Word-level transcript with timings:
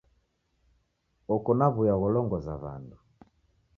Oko 1.35 1.49
na 1.57 1.67
w'uya 1.73 1.95
gholongoza 2.01 2.53
w'andu. 2.61 2.97